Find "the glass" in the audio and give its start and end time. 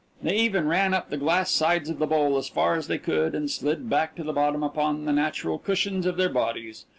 1.11-1.51